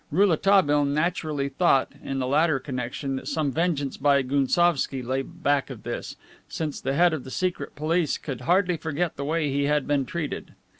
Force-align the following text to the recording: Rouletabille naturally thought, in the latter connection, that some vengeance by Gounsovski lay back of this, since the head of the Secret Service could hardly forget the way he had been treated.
Rouletabille 0.09 0.85
naturally 0.85 1.47
thought, 1.47 1.91
in 2.03 2.17
the 2.17 2.25
latter 2.25 2.57
connection, 2.59 3.17
that 3.17 3.27
some 3.27 3.51
vengeance 3.51 3.97
by 3.97 4.23
Gounsovski 4.23 5.03
lay 5.03 5.21
back 5.21 5.69
of 5.69 5.83
this, 5.83 6.15
since 6.49 6.81
the 6.81 6.95
head 6.95 7.13
of 7.13 7.23
the 7.23 7.29
Secret 7.29 7.73
Service 7.77 8.17
could 8.17 8.41
hardly 8.41 8.77
forget 8.77 9.15
the 9.15 9.23
way 9.25 9.51
he 9.51 9.65
had 9.65 9.85
been 9.85 10.07
treated. 10.07 10.55